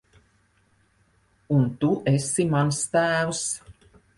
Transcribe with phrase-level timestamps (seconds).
[1.57, 3.47] Un tu esi mans tēvs.